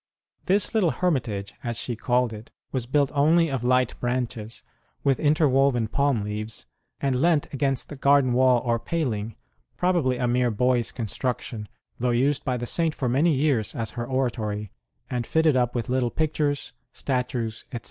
[0.47, 4.63] This little hermitage, as she called it, was built only of light branches,
[5.03, 6.65] with interwoven palm leaves,
[6.99, 9.35] and leant against the garden wall or paling
[9.77, 11.67] probably a mere boy s construction,
[11.99, 14.71] though used by the Saint for many years as her oratory,
[15.07, 17.79] and fitted up with little pictures, statues, etc.